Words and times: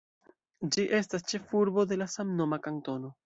Ĝi 0.75 0.85
estas 0.99 1.27
ĉefurbo 1.33 1.87
de 1.93 1.99
la 2.05 2.09
samnoma 2.17 2.63
kantono. 2.67 3.15